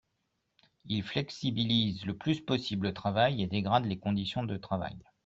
[0.85, 4.97] Il flexibilise le plus possible le travail et dégrade les conditions de travail.